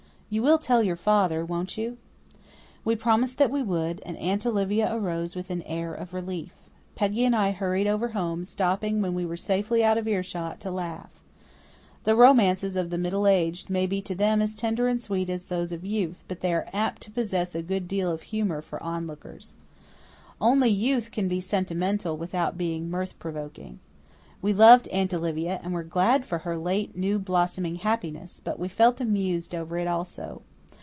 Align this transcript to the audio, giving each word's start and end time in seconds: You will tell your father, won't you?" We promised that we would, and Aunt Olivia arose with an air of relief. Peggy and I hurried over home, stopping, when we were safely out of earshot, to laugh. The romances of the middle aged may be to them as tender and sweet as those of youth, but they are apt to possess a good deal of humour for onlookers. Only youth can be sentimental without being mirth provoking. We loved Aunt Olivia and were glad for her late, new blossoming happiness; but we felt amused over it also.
You 0.33 0.41
will 0.41 0.59
tell 0.59 0.81
your 0.81 0.95
father, 0.95 1.43
won't 1.43 1.77
you?" 1.77 1.97
We 2.85 2.95
promised 2.95 3.37
that 3.37 3.51
we 3.51 3.61
would, 3.61 4.01
and 4.05 4.15
Aunt 4.15 4.45
Olivia 4.45 4.87
arose 4.89 5.35
with 5.35 5.49
an 5.49 5.61
air 5.63 5.93
of 5.93 6.13
relief. 6.13 6.53
Peggy 6.95 7.25
and 7.25 7.35
I 7.35 7.51
hurried 7.51 7.85
over 7.85 8.07
home, 8.15 8.45
stopping, 8.45 9.01
when 9.01 9.13
we 9.13 9.25
were 9.25 9.35
safely 9.35 9.83
out 9.83 9.97
of 9.97 10.07
earshot, 10.07 10.61
to 10.61 10.71
laugh. 10.71 11.09
The 12.05 12.15
romances 12.15 12.77
of 12.77 12.91
the 12.91 12.97
middle 12.97 13.27
aged 13.27 13.69
may 13.69 13.85
be 13.85 14.01
to 14.03 14.15
them 14.15 14.41
as 14.41 14.55
tender 14.55 14.87
and 14.87 15.01
sweet 15.01 15.29
as 15.29 15.47
those 15.47 15.73
of 15.73 15.83
youth, 15.83 16.23
but 16.29 16.39
they 16.39 16.53
are 16.53 16.69
apt 16.71 17.01
to 17.01 17.11
possess 17.11 17.53
a 17.53 17.61
good 17.61 17.89
deal 17.89 18.09
of 18.09 18.21
humour 18.21 18.61
for 18.61 18.81
onlookers. 18.81 19.51
Only 20.39 20.69
youth 20.69 21.11
can 21.11 21.27
be 21.27 21.41
sentimental 21.41 22.15
without 22.15 22.57
being 22.57 22.89
mirth 22.89 23.19
provoking. 23.19 23.79
We 24.43 24.53
loved 24.53 24.87
Aunt 24.87 25.13
Olivia 25.13 25.59
and 25.61 25.71
were 25.71 25.83
glad 25.83 26.25
for 26.25 26.39
her 26.39 26.57
late, 26.57 26.97
new 26.97 27.19
blossoming 27.19 27.75
happiness; 27.75 28.41
but 28.43 28.57
we 28.57 28.69
felt 28.69 28.99
amused 28.99 29.53
over 29.53 29.77
it 29.77 29.85
also. 29.85 30.41